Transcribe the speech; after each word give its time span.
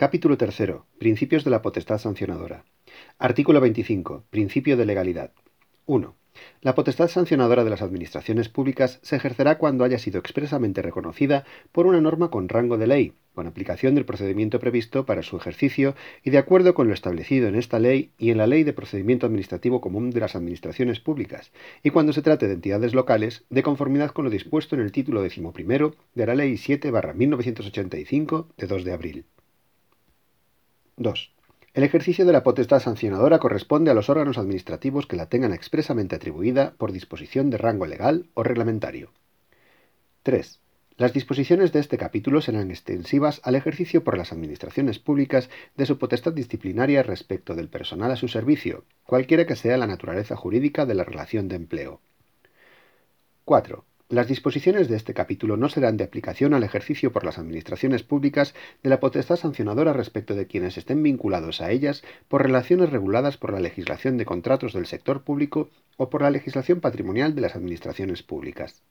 Capítulo 0.00 0.36
3. 0.36 0.74
Principios 1.00 1.42
de 1.42 1.50
la 1.50 1.60
potestad 1.60 1.98
sancionadora. 1.98 2.64
Artículo 3.18 3.60
25. 3.60 4.26
Principio 4.30 4.76
de 4.76 4.86
legalidad. 4.86 5.32
1. 5.86 6.14
La 6.60 6.76
potestad 6.76 7.08
sancionadora 7.08 7.64
de 7.64 7.70
las 7.70 7.82
administraciones 7.82 8.48
públicas 8.48 9.00
se 9.02 9.16
ejercerá 9.16 9.58
cuando 9.58 9.82
haya 9.82 9.98
sido 9.98 10.20
expresamente 10.20 10.82
reconocida 10.82 11.44
por 11.72 11.88
una 11.88 12.00
norma 12.00 12.30
con 12.30 12.48
rango 12.48 12.78
de 12.78 12.86
ley, 12.86 13.14
con 13.34 13.48
aplicación 13.48 13.96
del 13.96 14.04
procedimiento 14.04 14.60
previsto 14.60 15.04
para 15.04 15.24
su 15.24 15.36
ejercicio 15.36 15.96
y 16.22 16.30
de 16.30 16.38
acuerdo 16.38 16.74
con 16.74 16.86
lo 16.86 16.94
establecido 16.94 17.48
en 17.48 17.56
esta 17.56 17.80
ley 17.80 18.12
y 18.18 18.30
en 18.30 18.38
la 18.38 18.46
Ley 18.46 18.62
de 18.62 18.74
Procedimiento 18.74 19.26
Administrativo 19.26 19.80
Común 19.80 20.10
de 20.10 20.20
las 20.20 20.36
Administraciones 20.36 21.00
Públicas, 21.00 21.50
y 21.82 21.90
cuando 21.90 22.12
se 22.12 22.22
trate 22.22 22.46
de 22.46 22.54
entidades 22.54 22.94
locales, 22.94 23.46
de 23.50 23.64
conformidad 23.64 24.12
con 24.12 24.26
lo 24.26 24.30
dispuesto 24.30 24.76
en 24.76 24.82
el 24.82 24.92
título 24.92 25.28
XI 25.28 25.42
de 26.14 26.26
la 26.26 26.36
Ley 26.36 26.54
7-1985 26.54 28.46
de 28.56 28.66
2 28.68 28.84
de 28.84 28.92
abril. 28.92 29.24
2. 30.98 31.32
El 31.74 31.84
ejercicio 31.84 32.26
de 32.26 32.32
la 32.32 32.42
potestad 32.42 32.80
sancionadora 32.80 33.38
corresponde 33.38 33.90
a 33.90 33.94
los 33.94 34.10
órganos 34.10 34.36
administrativos 34.36 35.06
que 35.06 35.16
la 35.16 35.28
tengan 35.28 35.52
expresamente 35.52 36.16
atribuida 36.16 36.74
por 36.76 36.92
disposición 36.92 37.50
de 37.50 37.58
rango 37.58 37.86
legal 37.86 38.26
o 38.34 38.42
reglamentario. 38.42 39.12
3. 40.24 40.60
Las 40.96 41.12
disposiciones 41.12 41.72
de 41.72 41.78
este 41.78 41.96
capítulo 41.96 42.40
serán 42.40 42.72
extensivas 42.72 43.40
al 43.44 43.54
ejercicio 43.54 44.02
por 44.02 44.18
las 44.18 44.32
administraciones 44.32 44.98
públicas 44.98 45.48
de 45.76 45.86
su 45.86 45.98
potestad 45.98 46.32
disciplinaria 46.32 47.04
respecto 47.04 47.54
del 47.54 47.68
personal 47.68 48.10
a 48.10 48.16
su 48.16 48.26
servicio, 48.26 48.84
cualquiera 49.04 49.46
que 49.46 49.54
sea 49.54 49.76
la 49.76 49.86
naturaleza 49.86 50.34
jurídica 50.34 50.84
de 50.84 50.94
la 50.94 51.04
relación 51.04 51.46
de 51.46 51.54
empleo. 51.54 52.00
4. 53.44 53.84
Las 54.10 54.26
disposiciones 54.26 54.88
de 54.88 54.96
este 54.96 55.12
capítulo 55.12 55.58
no 55.58 55.68
serán 55.68 55.98
de 55.98 56.04
aplicación 56.04 56.54
al 56.54 56.62
ejercicio 56.62 57.12
por 57.12 57.24
las 57.24 57.38
administraciones 57.38 58.02
públicas 58.02 58.54
de 58.82 58.88
la 58.88 59.00
potestad 59.00 59.36
sancionadora 59.36 59.92
respecto 59.92 60.34
de 60.34 60.46
quienes 60.46 60.78
estén 60.78 61.02
vinculados 61.02 61.60
a 61.60 61.70
ellas 61.70 62.02
por 62.26 62.42
relaciones 62.42 62.88
reguladas 62.88 63.36
por 63.36 63.52
la 63.52 63.60
legislación 63.60 64.16
de 64.16 64.24
contratos 64.24 64.72
del 64.72 64.86
sector 64.86 65.24
público 65.24 65.68
o 65.98 66.08
por 66.08 66.22
la 66.22 66.30
legislación 66.30 66.80
patrimonial 66.80 67.34
de 67.34 67.42
las 67.42 67.54
administraciones 67.54 68.22
públicas. 68.22 68.82